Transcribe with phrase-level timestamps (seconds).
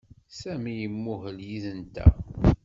[0.39, 2.13] Sami imuhel yid-nteɣ.